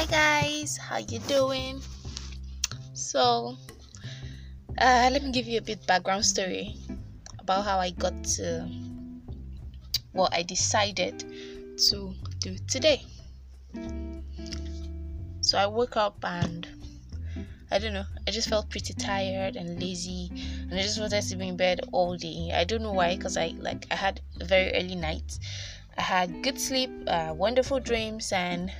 [0.00, 1.78] hi guys how you doing
[2.94, 3.54] so
[4.78, 6.74] uh, let me give you a bit background story
[7.38, 8.66] about how i got to
[10.12, 11.22] what i decided
[11.76, 13.04] to do today
[15.42, 16.66] so i woke up and
[17.72, 18.06] I don't know.
[18.26, 20.28] I just felt pretty tired and lazy,
[20.62, 22.50] and I just wanted to be in bed all day.
[22.52, 25.38] I don't know why, because I like I had a very early night.
[25.96, 28.72] I had good sleep, uh, wonderful dreams, and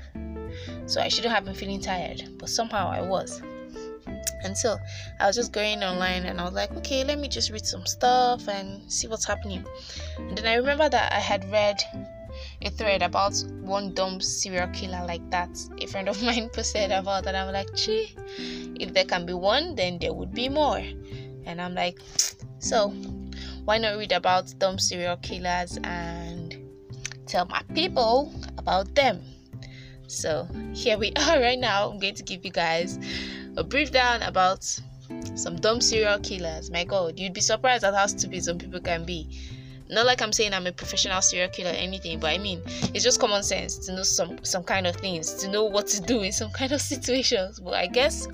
[0.87, 3.43] so I shouldn't have been feeling tired, but somehow I was.
[4.43, 4.79] And so
[5.19, 7.87] I was just going online and I was like, okay, let me just read some
[7.87, 9.65] stuff and see what's happening.
[10.19, 11.83] And then I remember that I had read
[12.63, 15.51] a thread about one dumb serial killer like that.
[15.81, 17.35] A friend of mine posted about that.
[17.35, 18.15] I'm like, gee,
[18.79, 20.83] if there can be one, then there would be more.
[21.45, 21.99] And I'm like,
[22.59, 22.91] so
[23.65, 26.57] why not read about dumb serial killers and
[27.27, 29.23] tell my people about them?
[30.11, 31.89] So here we are right now.
[31.89, 32.99] I'm going to give you guys
[33.57, 34.65] a brief down about
[35.35, 36.71] some dumb serial killers.
[36.71, 39.29] My god, you'd be surprised at how stupid some people can be.
[39.89, 42.61] Not like I'm saying I'm a professional serial killer or anything, but I mean
[42.93, 46.01] it's just common sense to know some some kind of things, to know what to
[46.01, 47.61] do in some kind of situations.
[47.61, 48.27] But I guess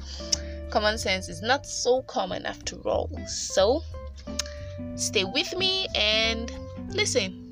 [0.71, 3.11] common sense is not so common after all.
[3.27, 3.83] So
[4.97, 6.51] stay with me and
[6.89, 7.43] listen.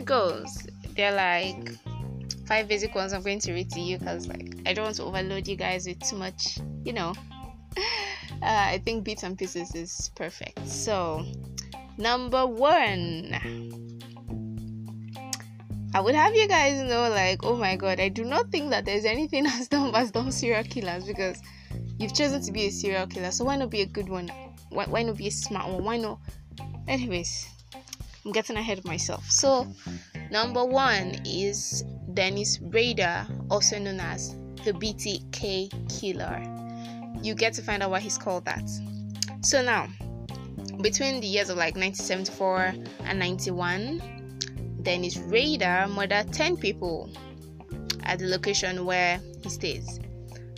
[0.00, 0.66] Here goes.
[0.96, 1.76] They're like
[2.46, 5.02] five basic ones I'm going to read to you because like I don't want to
[5.04, 7.12] overload you guys with too much, you know.
[8.42, 10.66] Uh, I think bits and pieces is perfect.
[10.66, 11.26] So
[11.98, 13.34] number one.
[15.92, 18.86] I would have you guys know, like, oh my god, I do not think that
[18.86, 21.42] there's anything as dumb as dumb serial killers because
[21.98, 24.32] you've chosen to be a serial killer, so why not be a good one?
[24.70, 25.84] Why, why not be a smart one?
[25.84, 26.18] Why not?
[26.88, 27.46] Anyways,
[28.24, 29.24] I'm getting ahead of myself.
[29.30, 29.66] So,
[30.30, 36.42] number one is Dennis Rader, also known as the BTK killer.
[37.22, 38.68] You get to find out why he's called that.
[39.42, 39.88] So now,
[40.82, 47.10] between the years of like 1974 and 91, Dennis Rader murdered 10 people
[48.02, 50.00] at the location where he stays.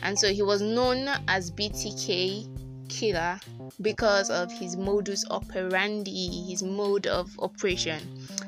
[0.03, 3.39] And so he was known as BTK killer
[3.81, 8.01] because of his modus operandi, his mode of operation.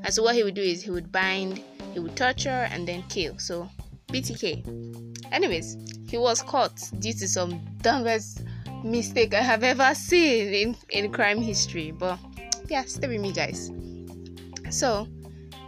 [0.02, 1.62] And so what he would do is he would bind
[1.94, 3.38] he would torture and then kill.
[3.38, 3.68] So,
[4.08, 5.32] BTK.
[5.32, 5.76] Anyways,
[6.08, 8.42] he was caught due to some dumbest
[8.84, 11.92] mistake I have ever seen in, in crime history.
[11.92, 12.18] But
[12.68, 13.70] yeah, stay with me, guys.
[14.70, 15.06] So,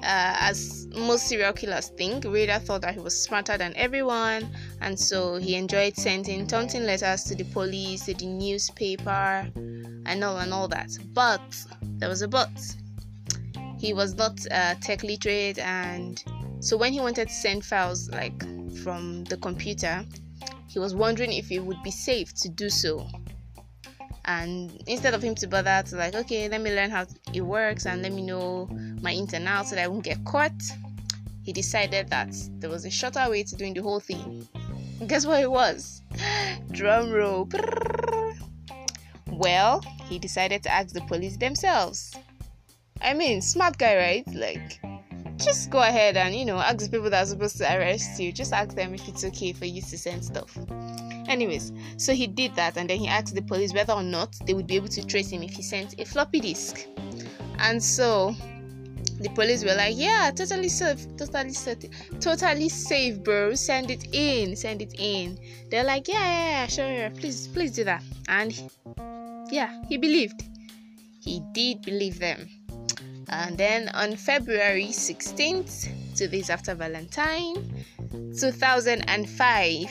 [0.02, 4.48] uh, as most serial killers think, Rader thought that he was smarter than everyone,
[4.80, 9.50] and so he enjoyed sending taunting letters to the police, to the newspaper,
[10.06, 10.90] and all and all that.
[11.12, 11.42] But
[11.82, 12.50] there was a but.
[13.78, 16.22] He was not uh, tech literate and
[16.60, 18.42] so when he wanted to send files like
[18.82, 20.04] from the computer
[20.66, 23.06] he was wondering if it would be safe to do so.
[24.24, 27.86] And instead of him to bother to like okay let me learn how it works
[27.86, 28.68] and let me know
[29.00, 30.52] my ins and outs so that i won't get caught
[31.44, 34.46] he decided that there was a shorter way to doing the whole thing
[35.06, 36.02] guess what it was
[36.70, 37.48] drum roll
[39.32, 42.16] well he decided to ask the police themselves
[43.00, 44.34] I mean, smart guy, right?
[44.34, 44.80] Like,
[45.36, 48.32] just go ahead and you know ask the people that are supposed to arrest you.
[48.32, 50.56] Just ask them if it's okay for you to send stuff.
[51.28, 54.54] Anyways, so he did that, and then he asked the police whether or not they
[54.54, 56.86] would be able to trace him if he sent a floppy disk.
[57.58, 58.34] And so
[59.20, 61.78] the police were like, "Yeah, totally safe, totally safe,
[62.20, 63.54] totally safe, bro.
[63.54, 65.38] Send it in, send it in."
[65.70, 68.52] They're like, "Yeah, yeah, yeah, sure, please, please do that." And
[69.50, 70.42] yeah, he believed.
[71.20, 72.48] He did believe them.
[73.28, 77.56] And then on February 16th, two days after Valentine,
[78.38, 79.90] 2005,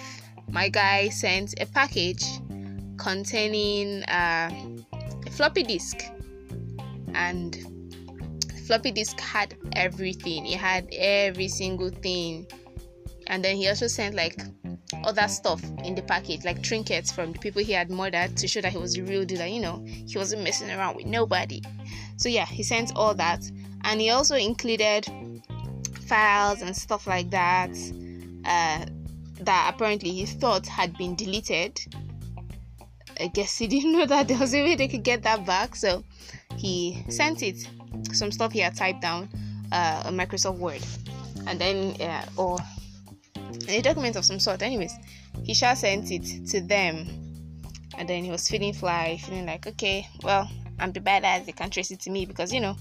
[0.50, 2.24] my guy sent a package
[2.98, 4.50] containing uh,
[5.26, 6.06] a floppy disk.
[7.14, 7.75] And
[8.68, 12.48] floppy disk had everything, it had every single thing.
[13.28, 14.40] And then he also sent like
[15.04, 18.62] other stuff in the package, like trinkets from the people he had murdered to show
[18.62, 19.46] that he was a real dealer.
[19.46, 21.62] You know, he wasn't messing around with nobody.
[22.18, 23.44] So yeah, he sent all that,
[23.84, 25.08] and he also included
[26.08, 27.72] files and stuff like that
[28.46, 28.86] uh,
[29.42, 31.80] that apparently he thought had been deleted.
[33.20, 35.76] I guess he didn't know that there was a way they could get that back,
[35.76, 36.04] so
[36.56, 37.68] he sent it.
[38.12, 39.30] Some stuff he had typed down
[39.72, 40.82] uh, Microsoft Word,
[41.48, 42.58] and then uh, or
[43.68, 44.62] a document of some sort.
[44.62, 44.94] Anyways,
[45.44, 47.26] he shall sent it to them
[47.98, 50.50] and then he was feeling fly, feeling like, okay, well,
[50.80, 51.46] I'm the badass.
[51.46, 52.76] They can't trace it to me because you know,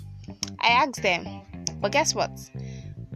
[0.60, 1.42] I asked them.
[1.80, 2.30] But guess what?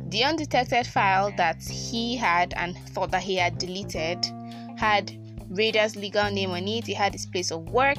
[0.08, 4.24] The undetected file that he had and thought that he had deleted
[4.76, 5.12] had
[5.50, 6.86] Rader's legal name on it.
[6.86, 7.98] He had his place of work.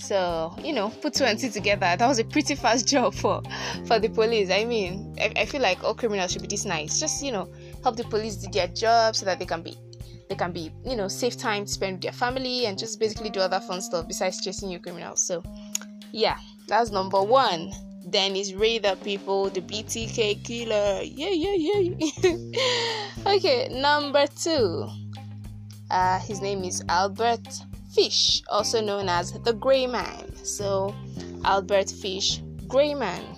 [0.00, 1.94] So you know, put two and two together.
[1.96, 3.42] That was a pretty fast job for
[3.86, 4.50] for the police.
[4.50, 6.98] I mean, I, I feel like all criminals should be this nice.
[6.98, 7.48] Just you know,
[7.82, 9.76] help the police do their job so that they can be
[10.28, 13.30] they can be you know save time to spend with their family and just basically
[13.30, 15.26] do other fun stuff besides chasing you criminals.
[15.26, 15.42] So
[16.12, 17.70] yeah, that's number one.
[18.06, 21.02] Then is Rader people, the BTK killer.
[21.02, 23.26] Yeah, yeah, yeah.
[23.36, 24.88] okay, number two.
[25.90, 27.46] Uh, his name is Albert
[27.94, 30.34] Fish, also known as the Grey Man.
[30.44, 30.94] So,
[31.44, 33.36] Albert Fish, Grey Man.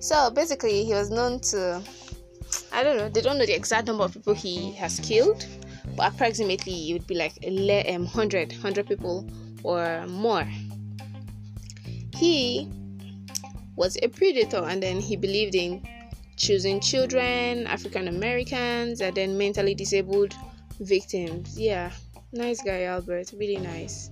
[0.00, 1.82] So, basically, he was known to,
[2.72, 5.46] I don't know, they don't know the exact number of people he has killed,
[5.96, 9.28] but approximately it would be like 100, um, 100 people
[9.62, 10.46] or more.
[12.14, 12.70] He
[13.76, 15.82] was a predator and then he believed in
[16.36, 20.34] choosing children, African Americans, and then mentally disabled
[20.80, 21.58] victims.
[21.58, 21.90] Yeah,
[22.36, 23.32] nice guy, Albert.
[23.36, 24.10] Really nice.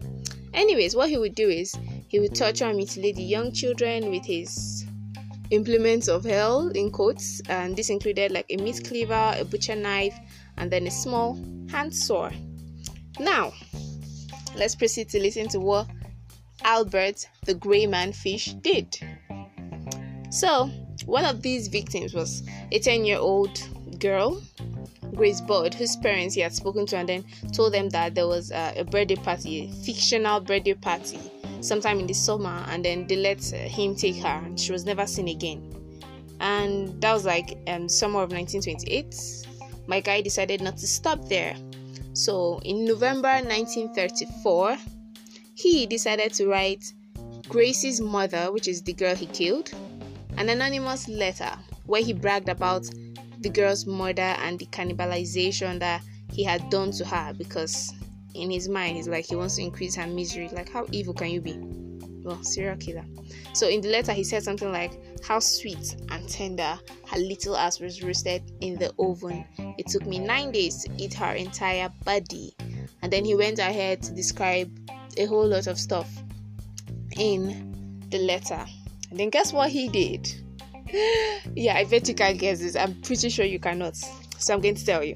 [0.53, 1.76] Anyways, what he would do is
[2.09, 4.87] he would torture and mutilate the young children with his
[5.50, 10.19] implements of hell, in quotes, and this included like a meat cleaver, a butcher knife,
[10.56, 11.35] and then a small
[11.71, 12.31] hand saw.
[13.19, 13.53] Now,
[14.56, 15.87] let's proceed to listen to what
[16.62, 18.99] Albert the Grey Man Fish did.
[20.31, 20.71] So,
[21.06, 22.43] one of these victims was
[22.73, 23.61] a 10 year old
[23.99, 24.43] girl
[25.14, 28.50] Grace Budd, whose parents he had spoken to, and then told them that there was
[28.50, 31.19] a, a birthday party, a fictional birthday party,
[31.61, 34.84] sometime in the summer, and then they let uh, him take her, and she was
[34.84, 35.75] never seen again.
[36.40, 39.46] And that was like um, summer of 1928.
[39.87, 41.56] My guy decided not to stop there.
[42.12, 44.76] So in November 1934,
[45.55, 46.84] he decided to write
[47.49, 49.72] Grace's mother, which is the girl he killed,
[50.37, 51.52] an anonymous letter
[51.87, 52.88] where he bragged about
[53.44, 56.02] the girl's murder and the cannibalization that
[56.32, 57.93] he had done to her because
[58.35, 60.49] in his mind he's like he wants to increase her misery.
[60.49, 61.58] Like how evil can you be?
[62.25, 63.05] Well serial killer.
[63.52, 67.81] So in the letter he said something like how sweet and tender her little ass
[67.81, 69.44] was roasted in the oven.
[69.76, 72.56] It took me nine days to eat her entire body.
[73.02, 74.70] And then he went ahead to describe
[75.19, 76.11] a whole lot of stuff
[77.19, 78.64] in the letter.
[79.11, 80.35] And then guess what he did
[81.55, 82.76] yeah, I bet you can't guess this.
[82.76, 83.96] I'm pretty sure you cannot.
[83.96, 85.14] So I'm going to tell you.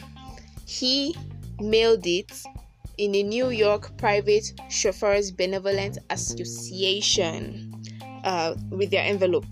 [0.67, 1.17] He
[1.61, 2.43] mailed it
[2.99, 7.73] in a New York Private Chauffeurs Benevolent Association
[8.25, 9.47] uh, with their envelope.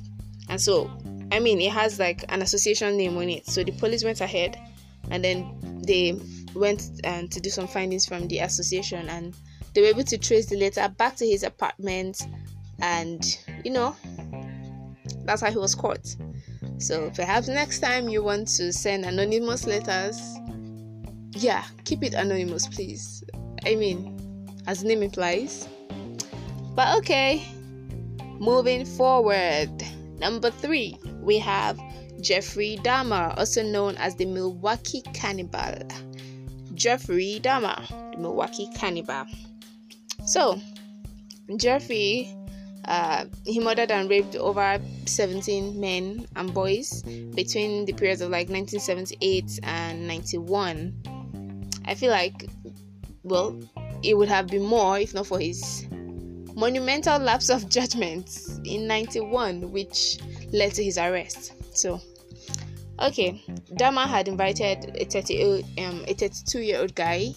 [0.48, 0.90] And so,
[1.32, 3.46] I mean, it has like an association name on it.
[3.46, 4.58] So the police went ahead
[5.10, 6.18] and then they
[6.54, 9.34] went um, to do some findings from the association and
[9.74, 12.26] they were able to trace the letter back to his apartment
[12.80, 13.94] and, you know,
[15.24, 16.14] that's how he was caught.
[16.78, 20.20] So perhaps next time you want to send anonymous letters,
[21.32, 23.24] yeah, keep it anonymous, please.
[23.64, 24.16] I mean,
[24.66, 25.68] as the name implies.
[26.74, 27.42] But okay,
[28.38, 29.70] moving forward.
[30.18, 31.78] Number three, we have
[32.20, 35.86] Jeffrey Dahmer, also known as the Milwaukee Cannibal.
[36.74, 39.26] Jeffrey Dahmer, the Milwaukee Cannibal.
[40.26, 40.60] So,
[41.56, 42.34] Jeffrey
[42.86, 47.02] uh, he murdered and raped over 17 men and boys
[47.34, 50.94] between the periods of like 1978 and 91.
[51.84, 52.46] I feel like,
[53.22, 53.58] well,
[54.02, 55.86] it would have been more if not for his
[56.54, 58.30] monumental lapse of judgment
[58.64, 60.18] in 91, which
[60.52, 61.52] led to his arrest.
[61.76, 62.00] So,
[62.98, 63.42] Okay,
[63.74, 67.34] Dahmer had invited a 30 um, a 32 year old guy,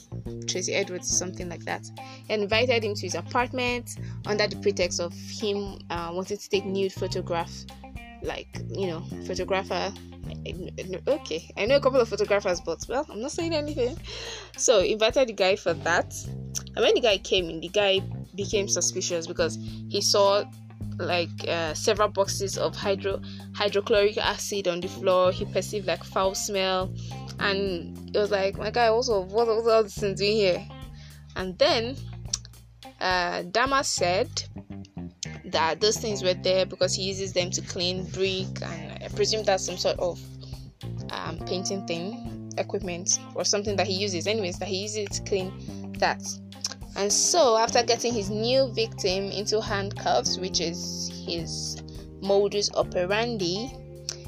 [0.48, 1.86] Tracy Edwards, something like that.
[2.30, 6.94] Invited him to his apartment under the pretext of him uh, wanting to take nude
[6.94, 7.52] photograph,
[8.22, 9.92] like you know, photographer.
[11.08, 13.98] Okay, I know a couple of photographers, but well, I'm not saying anything.
[14.58, 18.02] So invited the guy for that, and when the guy came in, the guy
[18.36, 19.58] became suspicious because
[19.90, 20.44] he saw
[21.00, 23.22] like uh, several boxes of hydro
[23.56, 25.32] hydrochloric acid on the floor.
[25.32, 26.94] He perceived like foul smell,
[27.40, 30.68] and it was like, my guy, also what was all this thing doing here?
[31.36, 31.96] And then
[33.02, 34.30] uh, Dahmer said
[35.46, 39.44] that those things were there because he uses them to clean brick, and I presume
[39.44, 40.20] that's some sort of
[41.12, 44.28] um, painting thing, equipment, or something that he uses.
[44.28, 46.22] Anyways, that he uses to clean that.
[46.96, 51.82] And so, after getting his new victim into handcuffs, which is his
[52.22, 53.72] modus operandi,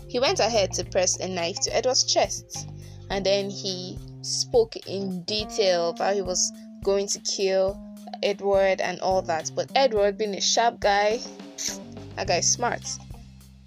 [0.08, 2.70] he went ahead to press a knife to Edward's chest.
[3.10, 6.52] And then he spoke in detail about he was
[6.84, 7.78] going to kill
[8.24, 9.52] Edward and all that.
[9.56, 11.20] But Edward, being a sharp guy,
[12.16, 12.84] that guy's smart.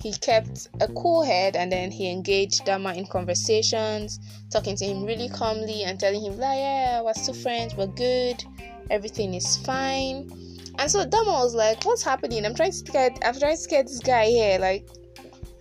[0.01, 4.21] He kept a cool head and then he engaged Dahmer in conversations,
[4.51, 8.45] talking to him really calmly and telling him, like, yeah, we're still friends, we're good,
[8.91, 10.31] everything is fine.
[10.79, 12.45] And so Dahmer was like, What's happening?
[12.45, 14.87] I'm trying to scare, I'm trying to scare this guy here, like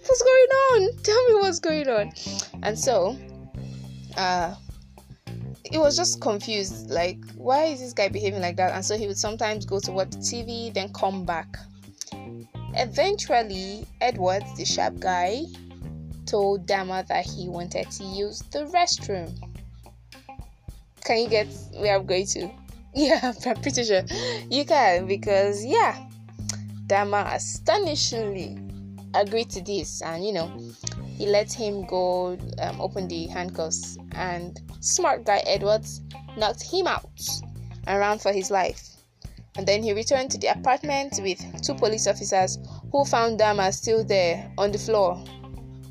[0.06, 0.98] what's going on?
[1.04, 2.12] Tell me what's going on.
[2.64, 3.18] And so
[4.18, 4.56] uh
[5.72, 8.74] it was just confused like why is this guy behaving like that?
[8.74, 11.58] And so he would sometimes go to watch tv then come back.
[12.76, 15.44] Eventually edward the sharp guy
[16.26, 19.32] told dahmer that he wanted to use the restroom.
[21.06, 22.50] Can you get where i'm going to?
[22.96, 24.04] Yeah i'm pretty sure.
[24.50, 26.08] You can because yeah
[26.88, 28.58] dahmer astonishingly
[29.14, 30.02] agreed to this.
[30.02, 30.52] And you know
[31.18, 36.02] he let him go um, open the handcuffs and smart guy edwards
[36.38, 37.10] knocked him out
[37.88, 38.90] and ran for his life.
[39.56, 42.58] And then he returned to the apartment with two police officers
[42.92, 45.24] who found dahmer still there on the floor.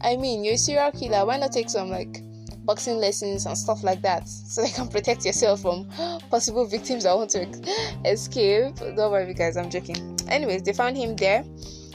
[0.00, 1.24] I mean you're a serial killer.
[1.24, 2.22] Why not take some like
[2.64, 5.88] boxing lessons and stuff like that so you can protect yourself from
[6.30, 7.46] possible victims that want to
[8.04, 8.74] escape?
[8.76, 9.56] Don't worry guys.
[9.56, 10.18] I'm joking.
[10.28, 11.44] Anyways they found him there.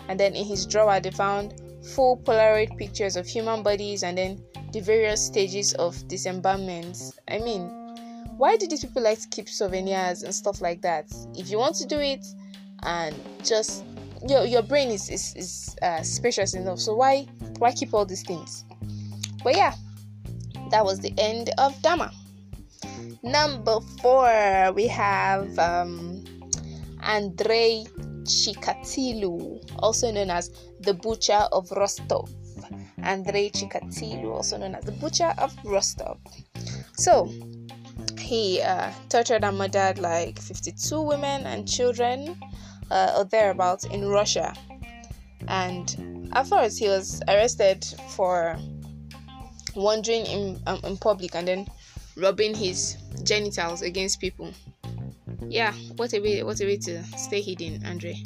[0.07, 1.61] And then in his drawer they found
[1.95, 6.97] full Polaroid pictures of human bodies and then the various stages of disembowelment.
[7.27, 7.69] I mean,
[8.37, 11.11] why do these people like to keep souvenirs and stuff like that?
[11.35, 12.25] If you want to do it
[12.83, 13.83] and just
[14.27, 17.27] your your brain is is, is uh, spacious enough, so why
[17.59, 18.65] why keep all these things?
[19.43, 19.73] But yeah,
[20.71, 22.11] that was the end of Dahmer.
[23.23, 26.23] Number four, we have um,
[27.01, 27.85] Andrei
[28.27, 32.29] Chikatilo, also known as the Butcher of Rostov.
[33.01, 36.19] Andrei Chikatilo, also known as the Butcher of Rostov.
[36.93, 37.31] So,
[38.19, 42.39] he uh, tortured and murdered like 52 women and children
[42.91, 44.53] uh, or thereabouts in Russia.
[45.47, 48.57] And at first, he was arrested for
[49.75, 51.67] wandering in, um, in public and then
[52.17, 54.51] rubbing his genitals against people
[55.47, 58.21] yeah, what a way what a way to stay hidden, Andre.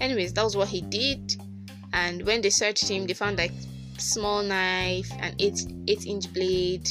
[0.00, 1.36] Anyways, that was what he did.
[1.92, 3.52] And when they searched him, they found like
[3.98, 6.88] small knife, an eight eight inch blade,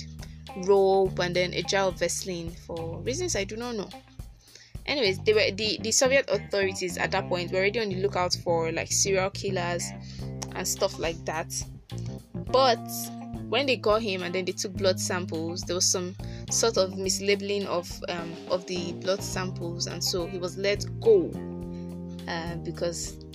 [0.65, 3.89] rope, and then a jar of Vaseline for reasons I do not know.
[4.85, 8.35] Anyways, they were the, the Soviet authorities at that point were already on the lookout
[8.43, 9.83] for like serial killers
[10.55, 11.53] and stuff like that.
[12.33, 12.79] But
[13.49, 16.15] when they got him and then they took blood samples, there was some
[16.49, 21.31] sort of mislabeling of um, of the blood samples, and so he was let go
[22.27, 23.25] uh, because,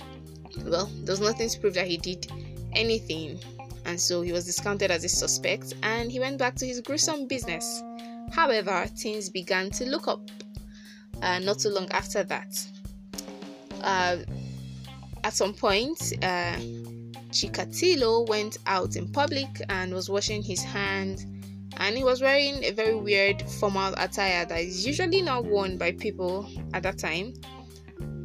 [0.65, 2.31] well, there's nothing to prove that he did
[2.73, 3.39] anything,
[3.85, 7.27] and so he was discounted as a suspect, and he went back to his gruesome
[7.27, 7.83] business.
[8.31, 10.21] However, things began to look up.
[11.21, 12.67] Uh, not too long after that,
[13.81, 14.17] uh,
[15.23, 16.57] at some point, uh,
[17.31, 21.25] Chikatilo went out in public and was washing his hands
[21.77, 25.91] and he was wearing a very weird formal attire that is usually not worn by
[25.91, 27.33] people at that time.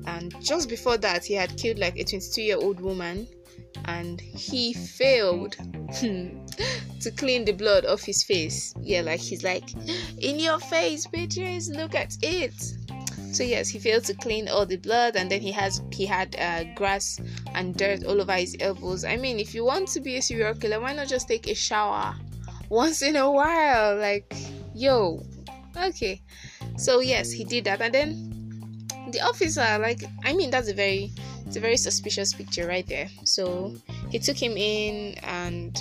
[0.07, 3.28] And just before that, he had killed like a 22 year old woman
[3.85, 5.52] and he failed
[6.00, 8.75] to clean the blood off his face.
[8.80, 9.71] Yeah, like he's like,
[10.19, 12.54] In your face, bitches, look at it.
[13.33, 16.35] So yes, he failed to clean all the blood, and then he has he had
[16.37, 17.21] uh, grass
[17.54, 19.04] and dirt all over his elbows.
[19.04, 21.54] I mean, if you want to be a serial killer, why not just take a
[21.54, 22.16] shower?
[22.70, 23.96] Once in a while.
[23.98, 24.32] Like,
[24.74, 25.22] yo,
[25.76, 26.22] okay.
[26.76, 31.12] So yes, he did that, and then the officer, like, I mean, that's a very,
[31.46, 33.08] it's a very suspicious picture right there.
[33.24, 33.74] So
[34.10, 35.78] he took him in, and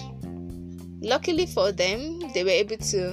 [1.01, 3.11] luckily for them, they were able to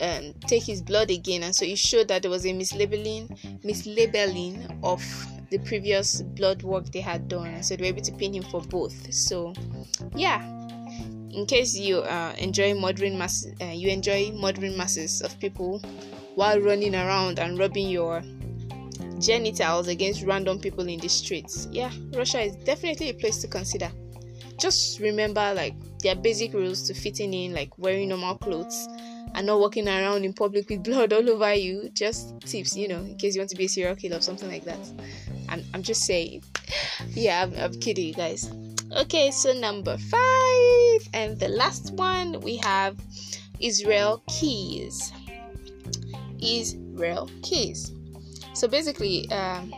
[0.00, 3.28] um, take his blood again, and so it showed that there was a mislabeling,
[3.62, 5.02] mislabeling of
[5.50, 8.42] the previous blood work they had done, and so they were able to pin him
[8.44, 9.12] for both.
[9.12, 9.52] So,
[10.14, 10.40] yeah,
[11.32, 15.80] in case you uh, enjoy murdering mass, uh, you enjoy murdering masses of people
[16.34, 18.22] while running around and rubbing your
[19.20, 21.68] genitals against random people in the streets.
[21.70, 23.90] Yeah, Russia is definitely a place to consider.
[24.58, 28.88] Just remember like their basic rules to fitting in, like wearing normal clothes
[29.34, 31.90] and not walking around in public with blood all over you.
[31.92, 34.48] Just tips, you know, in case you want to be a serial killer or something
[34.48, 34.78] like that.
[35.48, 36.42] I'm, I'm just saying.
[37.08, 38.52] Yeah, I'm, I'm kidding, you guys.
[38.96, 42.98] Okay, so number five, and the last one we have
[43.60, 45.12] Israel Keyes.
[46.42, 47.92] Israel Keyes.
[48.52, 49.72] So basically, um,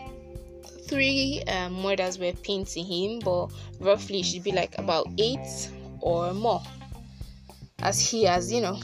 [0.89, 3.49] three um, murders were pinned to him, but
[3.81, 5.69] roughly it should be like about eight
[6.01, 6.63] or more,
[7.81, 8.81] as he has, you know,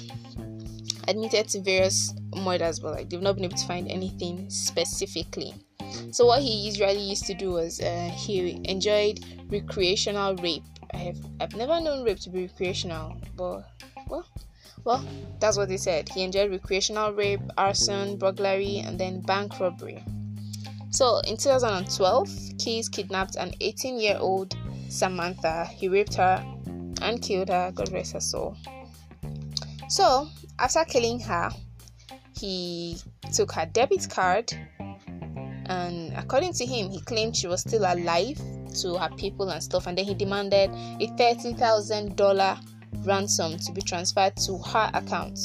[1.08, 5.54] admitted to various murders, but like they've not been able to find anything specifically.
[6.10, 10.62] So what he usually used to do was uh, he enjoyed recreational rape.
[10.92, 13.70] I have I've never known rape to be recreational, but
[14.08, 14.26] well,
[14.84, 15.04] well,
[15.40, 16.08] that's what they said.
[16.08, 20.02] He enjoyed recreational rape, arson, burglary, and then bank robbery.
[20.90, 24.56] So in 2012, Keyes kidnapped an 18-year-old
[24.88, 25.66] Samantha.
[25.66, 26.42] He raped her
[27.02, 27.70] and killed her.
[27.74, 28.56] God rest her soul.
[29.88, 30.28] So
[30.58, 31.50] after killing her,
[32.38, 32.98] he
[33.34, 34.52] took her debit card
[35.68, 38.38] and according to him he claimed she was still alive
[38.82, 39.86] to her people and stuff.
[39.86, 42.58] And then he demanded a $30,000
[43.06, 45.38] ransom to be transferred to her account.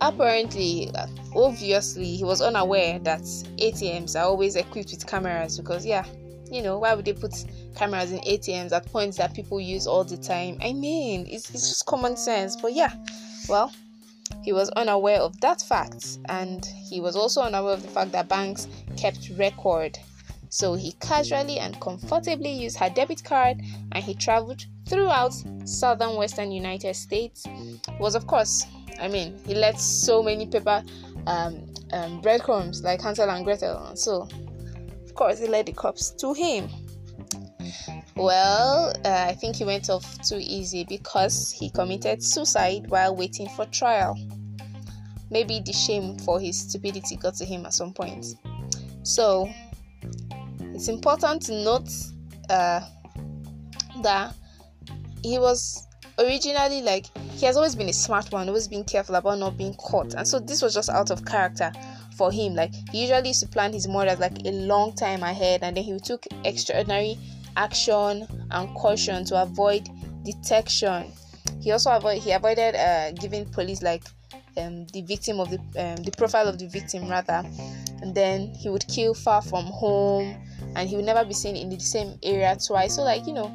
[0.00, 6.04] Apparently uh, obviously he was unaware that ATMs are always equipped with cameras because yeah
[6.50, 7.32] you know why would they put
[7.74, 10.58] cameras in ATMs at points that people use all the time?
[10.62, 12.56] I mean it's, it's just common sense.
[12.56, 12.92] But yeah
[13.48, 13.72] well
[14.46, 18.28] he was unaware of that fact, and he was also unaware of the fact that
[18.28, 19.98] banks kept record.
[20.50, 23.60] So he casually and comfortably used her debit card
[23.90, 25.34] and he traveled throughout
[25.64, 27.44] southern western United States.
[27.98, 28.64] Was of course,
[29.00, 30.84] I mean, he let so many paper
[31.26, 33.96] um, um, breadcrumbs like Hansel and Gretel.
[33.96, 34.28] So,
[35.04, 36.68] of course, he led the cops to him.
[38.14, 43.48] Well, uh, I think he went off too easy because he committed suicide while waiting
[43.48, 44.16] for trial.
[45.30, 48.26] Maybe the shame for his stupidity got to him at some point.
[49.02, 49.48] So,
[50.74, 51.90] it's important to note
[52.50, 52.80] uh,
[54.02, 54.34] that
[55.22, 55.86] he was
[56.18, 59.74] originally like he has always been a smart one, always been careful about not being
[59.74, 61.72] caught, and so this was just out of character
[62.16, 62.54] for him.
[62.54, 65.84] Like he usually used to plan his murders like a long time ahead, and then
[65.84, 67.18] he took extraordinary
[67.56, 69.88] action and caution to avoid
[70.24, 71.12] detection.
[71.60, 74.04] He also avoid he avoided uh, giving police like
[74.56, 77.42] um, the victim of the um, the profile of the victim rather,
[78.02, 80.36] and then he would kill far from home,
[80.76, 82.96] and he would never be seen in the same area twice.
[82.96, 83.50] So like you know,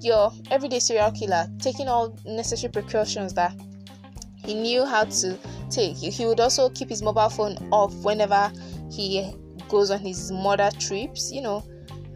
[0.00, 3.54] your everyday serial killer taking all necessary precautions that
[4.44, 5.38] he knew how to
[5.70, 5.96] take.
[5.96, 8.52] He would also keep his mobile phone off whenever
[8.90, 9.32] he
[9.68, 11.30] goes on his murder trips.
[11.30, 11.64] You know,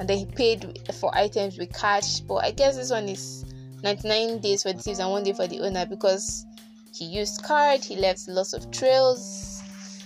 [0.01, 2.21] and then he paid for items with cash.
[2.21, 3.45] But I guess this one is
[3.83, 6.47] 99 days for the thieves and one day for the owner because
[6.95, 9.63] he used card, he left lots of trails,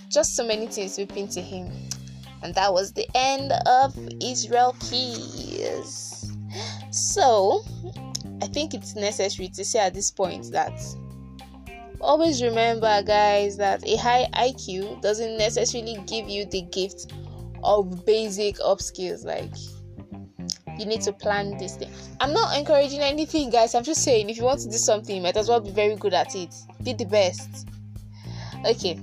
[0.09, 1.71] just so many things whipping to him.
[2.43, 6.35] And that was the end of Israel Keyes.
[6.89, 7.63] So,
[8.41, 10.73] I think it's necessary to say at this point that
[12.01, 17.13] always remember, guys, that a high IQ doesn't necessarily give you the gift
[17.63, 19.53] of basic up skills like
[20.81, 21.91] you need to plan this thing.
[22.19, 23.75] I'm not encouraging anything, guys.
[23.75, 25.95] I'm just saying if you want to do something, you might as well be very
[25.95, 26.53] good at it.
[26.83, 27.67] Be the best.
[28.65, 28.99] Okay.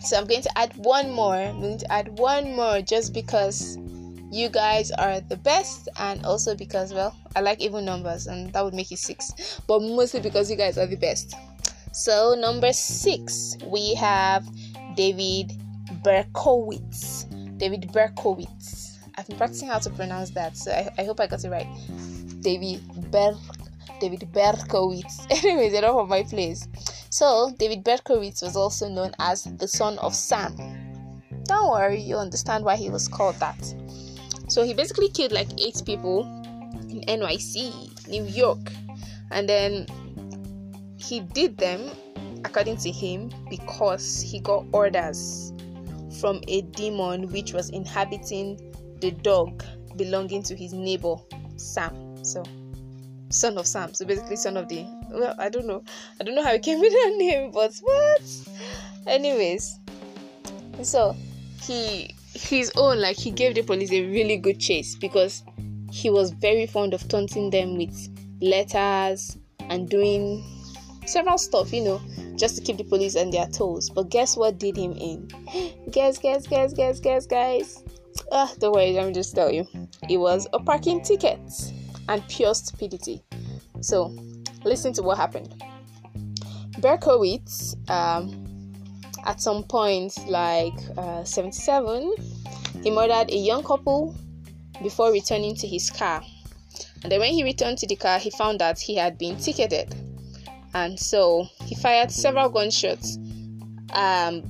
[0.00, 1.34] So I'm going to add one more.
[1.34, 3.78] I'm going to add one more just because
[4.30, 8.64] you guys are the best and also because well I like even numbers and that
[8.64, 9.60] would make it six.
[9.66, 11.34] But mostly because you guys are the best.
[11.92, 14.48] So number six we have
[14.96, 15.52] David
[16.02, 17.58] Berkowitz.
[17.58, 21.44] David Berkowitz I've been practicing how to pronounce that, so I, I hope I got
[21.44, 21.66] it right.
[22.40, 23.36] David Ber
[24.00, 25.26] David Berkowitz.
[25.44, 26.66] Anyways, enough of my place.
[27.10, 30.56] So David Berkowitz was also known as the son of Sam.
[31.44, 33.62] Don't worry, you'll understand why he was called that.
[34.48, 36.22] So he basically killed like eight people
[36.88, 38.72] in NYC, New York,
[39.30, 39.86] and then
[40.96, 41.90] he did them
[42.44, 45.52] according to him because he got orders
[46.20, 48.71] from a demon which was inhabiting
[49.02, 49.62] the dog
[49.96, 51.16] belonging to his neighbor
[51.56, 52.24] Sam.
[52.24, 52.42] So,
[53.30, 53.92] son of Sam.
[53.92, 54.86] So basically, son of the.
[55.10, 55.82] Well, I don't know.
[56.20, 58.22] I don't know how he came with that name, but what?
[59.06, 59.78] Anyways,
[60.82, 61.14] so
[61.62, 65.42] he his own like he gave the police a really good chase because
[65.90, 68.08] he was very fond of taunting them with
[68.40, 69.36] letters
[69.68, 70.42] and doing
[71.04, 72.00] several stuff, you know,
[72.36, 73.90] just to keep the police on their toes.
[73.90, 75.28] But guess what did him in?
[75.90, 77.82] Guess, guess, guess, guess, guess, guys.
[78.34, 79.66] Ah, don't worry, let me just tell you.
[80.08, 81.38] It was a parking ticket
[82.08, 83.22] and pure stupidity.
[83.82, 84.16] So,
[84.64, 85.62] listen to what happened.
[86.80, 88.72] Berkowitz, um,
[89.26, 92.14] at some point, like uh, 77,
[92.82, 94.16] he murdered a young couple
[94.82, 96.22] before returning to his car.
[97.02, 99.94] And then, when he returned to the car, he found that he had been ticketed.
[100.72, 103.18] And so, he fired several gunshots
[103.92, 104.42] um,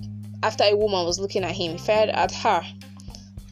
[0.45, 1.73] after a woman was looking at him.
[1.73, 2.63] He fired at her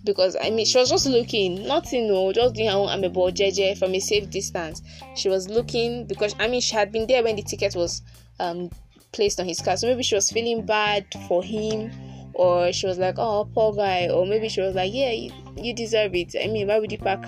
[0.04, 3.78] because I mean she was just looking, nothing, no, just doing her own amebo jeje
[3.78, 4.82] from a safe distance.
[5.16, 8.02] She was looking because I mean she had been there when the ticket was
[8.38, 8.70] um
[9.12, 9.76] placed on his car.
[9.76, 11.90] So maybe she was feeling bad for him,
[12.34, 15.74] or she was like, "Oh, poor guy," or maybe she was like, "Yeah, you, you
[15.74, 17.24] deserve it." I mean, why would you park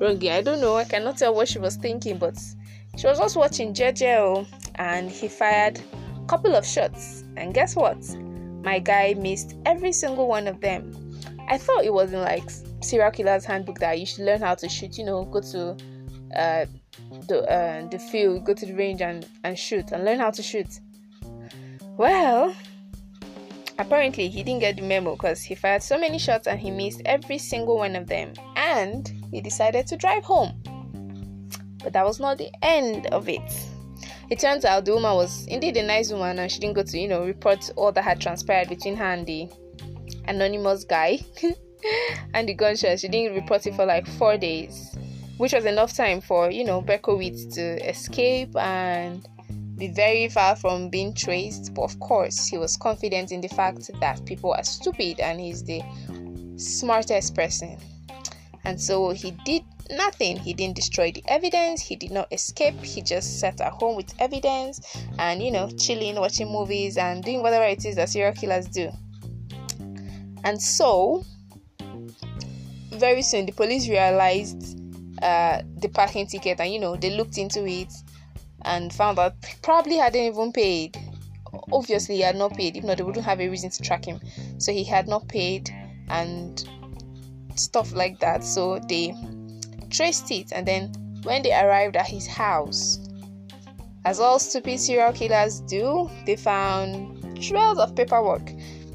[0.00, 0.30] wrongly?
[0.30, 0.76] I don't know.
[0.76, 2.38] I cannot tell what she was thinking, but
[2.96, 5.80] she was just watching JJ, and he fired
[6.22, 7.98] a couple of shots, and guess what?
[8.62, 11.01] My guy missed every single one of them.
[11.52, 14.70] I thought it was in like serial killer's handbook that you should learn how to
[14.70, 14.96] shoot.
[14.96, 15.72] You know, go to
[16.34, 16.64] uh,
[17.28, 20.42] the uh, the field, go to the range and and shoot and learn how to
[20.42, 20.80] shoot.
[21.98, 22.56] Well,
[23.78, 27.02] apparently he didn't get the memo because he fired so many shots and he missed
[27.04, 30.54] every single one of them, and he decided to drive home.
[31.84, 33.52] But that was not the end of it.
[34.30, 36.98] It turns out the woman was indeed a nice woman and she didn't go to,
[36.98, 39.50] you know, report all that had transpired between her and the
[40.28, 41.20] anonymous guy
[42.34, 43.00] and the gunshot.
[43.00, 44.96] She didn't report it for like four days,
[45.36, 49.26] which was enough time for, you know, Berkowitz to escape and
[49.76, 51.74] be very far from being traced.
[51.74, 55.64] But of course, he was confident in the fact that people are stupid and he's
[55.64, 55.82] the
[56.56, 57.78] smartest person.
[58.64, 60.36] And so he did nothing.
[60.36, 61.82] He didn't destroy the evidence.
[61.82, 62.78] He did not escape.
[62.80, 64.80] He just sat at home with evidence
[65.18, 68.90] and, you know, chilling, watching movies, and doing whatever it is that serial killers do.
[70.44, 71.24] And so,
[72.90, 74.78] very soon, the police realized
[75.22, 77.92] uh, the parking ticket and, you know, they looked into it
[78.64, 80.96] and found out probably hadn't even paid.
[81.72, 82.76] Obviously, he had not paid.
[82.76, 84.20] If not, they wouldn't have a reason to track him.
[84.58, 85.70] So he had not paid
[86.08, 86.64] and
[87.56, 88.44] stuff like that.
[88.44, 89.14] So they
[89.90, 92.98] traced it, and then when they arrived at his house,
[94.04, 98.50] as all stupid serial killers do, they found trails of paperwork.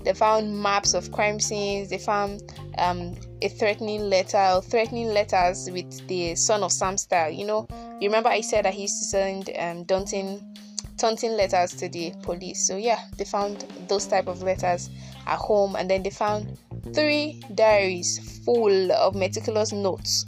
[0.07, 1.89] They found maps of crime scenes.
[1.89, 2.41] They found
[2.77, 7.29] um, a threatening letter or threatening letters with the son of Sam style.
[7.29, 7.67] You know,
[7.99, 10.55] you remember I said that he used to send um, daunting,
[10.95, 12.65] taunting letters to the police.
[12.65, 14.89] So yeah, they found those type of letters
[15.25, 16.57] at home, and then they found
[16.93, 20.25] three diaries full of meticulous notes,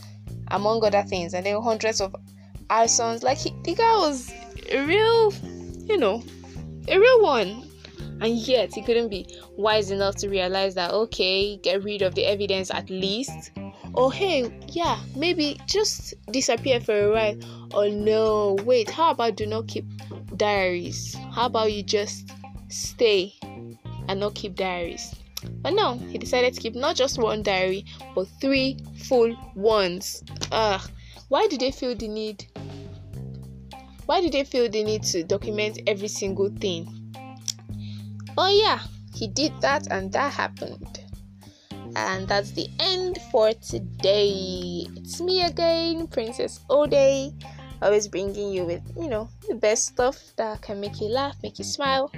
[0.49, 2.13] among other things, and then hundreds of
[2.69, 3.23] arsons.
[3.23, 4.29] Like he, the guy was
[4.69, 5.33] a real,
[5.85, 6.21] you know,
[6.89, 7.68] a real one.
[8.21, 12.25] And yet he couldn't be wise enough to realize that okay, get rid of the
[12.25, 13.51] evidence at least.
[13.93, 17.69] Or hey, yeah, maybe just disappear for a while.
[17.73, 19.86] Or no, wait, how about do not keep
[20.36, 21.15] diaries?
[21.34, 22.32] How about you just
[22.67, 23.34] stay
[24.08, 25.15] and not keep diaries?
[25.62, 30.23] But no, he decided to keep not just one diary, but three full ones.
[30.51, 30.82] Ugh,
[31.29, 32.45] why did they feel the need?
[34.05, 36.98] Why did they feel the need to document every single thing?
[38.41, 38.80] Oh, yeah,
[39.13, 41.02] he did that, and that happened.
[41.97, 44.88] And that's the end for today.
[44.95, 47.34] It's me again, Princess Odey,
[47.82, 51.60] always bringing you with, you know, the best stuff that can make you laugh, make
[51.60, 52.10] you smile.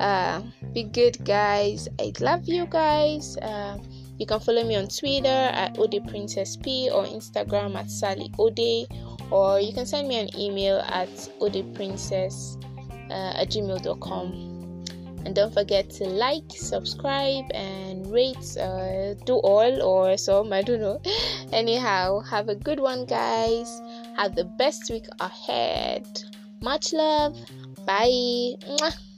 [0.00, 1.86] Uh, be good, guys.
[2.00, 3.36] I love you guys.
[3.36, 3.78] Uh,
[4.18, 8.88] you can follow me on Twitter at Odey Princess P or Instagram at Sally Odey,
[9.30, 12.58] or you can send me an email at odeyprincess
[13.12, 14.49] uh, at gmail.com.
[15.24, 18.56] And don't forget to like, subscribe, and rate.
[18.56, 21.00] Uh, do all or some, I don't know.
[21.52, 23.82] Anyhow, have a good one, guys.
[24.16, 26.06] Have the best week ahead.
[26.62, 27.36] Much love.
[27.86, 28.56] Bye.
[28.66, 29.09] Mwah.